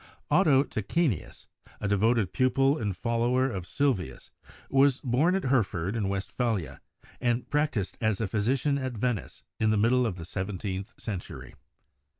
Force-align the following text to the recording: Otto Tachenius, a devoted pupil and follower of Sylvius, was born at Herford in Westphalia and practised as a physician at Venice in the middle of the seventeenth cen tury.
Otto 0.31 0.63
Tachenius, 0.63 1.45
a 1.79 1.87
devoted 1.87 2.33
pupil 2.33 2.75
and 2.79 2.97
follower 2.97 3.51
of 3.51 3.67
Sylvius, 3.67 4.31
was 4.67 4.99
born 5.01 5.35
at 5.35 5.43
Herford 5.43 5.95
in 5.95 6.09
Westphalia 6.09 6.81
and 7.19 7.47
practised 7.51 7.99
as 8.01 8.19
a 8.19 8.27
physician 8.27 8.79
at 8.79 8.93
Venice 8.97 9.43
in 9.59 9.69
the 9.69 9.77
middle 9.77 10.07
of 10.07 10.15
the 10.15 10.25
seventeenth 10.25 10.91
cen 10.97 11.19
tury. 11.19 11.53